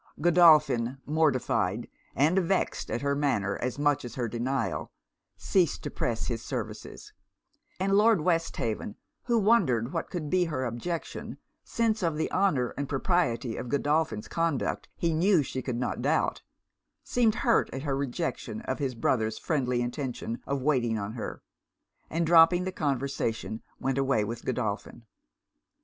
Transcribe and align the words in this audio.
Godolphin, 0.19 0.97
mortified 1.05 1.87
and 2.15 2.39
vexed 2.39 2.89
at 2.89 3.03
her 3.03 3.13
manner 3.13 3.57
as 3.57 3.77
much 3.77 4.03
as 4.03 4.13
at 4.13 4.17
her 4.17 4.27
denial, 4.27 4.91
ceased 5.37 5.83
to 5.83 5.91
press 5.91 6.25
his 6.25 6.41
services; 6.41 7.13
and 7.79 7.93
Lord 7.93 8.21
Westhaven, 8.21 8.95
who 9.25 9.37
wondered 9.37 9.93
what 9.93 10.09
could 10.09 10.27
be 10.27 10.45
her 10.45 10.65
objection, 10.65 11.37
since 11.63 12.01
of 12.01 12.17
the 12.17 12.31
honour 12.31 12.69
and 12.69 12.89
propriety 12.89 13.55
of 13.57 13.69
Godolphin's 13.69 14.27
conduct 14.27 14.89
he 14.95 15.13
knew 15.13 15.43
she 15.43 15.61
could 15.61 15.77
not 15.77 16.01
doubt, 16.01 16.41
seemed 17.03 17.35
hurt 17.45 17.69
at 17.71 17.83
her 17.83 17.95
rejection 17.95 18.61
of 18.61 18.79
his 18.79 18.95
brother's 18.95 19.37
friendly 19.37 19.83
intention 19.83 20.41
of 20.47 20.63
waiting 20.63 20.97
on 20.97 21.11
her; 21.13 21.43
and 22.09 22.25
dropping 22.25 22.63
the 22.63 22.71
conversation, 22.71 23.61
went 23.79 23.99
away 23.99 24.23
with 24.23 24.45
Godolphin. 24.45 25.05